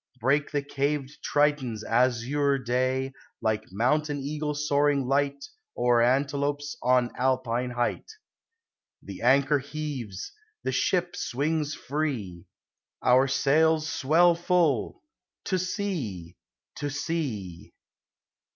Break 0.19 0.49
the 0.49 0.63
caved 0.63 1.21
Triton's 1.21 1.83
azure 1.83 2.57
day, 2.57 3.13
Like 3.39 3.71
mountain 3.71 4.17
eagle 4.19 4.55
soaring 4.55 5.05
lighl 5.05 5.37
O'er 5.77 6.01
antelopes 6.01 6.75
on 6.81 7.11
Alpine 7.15 7.69
height. 7.69 8.09
THe 9.03 9.21
anchor 9.21 9.59
heaves! 9.59 10.31
The 10.63 10.71
ship 10.71 11.15
swings 11.15 11.75
free! 11.75 12.45
Our 13.03 13.27
sails 13.27 13.87
swell 13.93 14.33
full! 14.33 15.03
To 15.45 15.59
sea! 15.59 16.35
to 16.77 16.89
sea! 16.89 17.71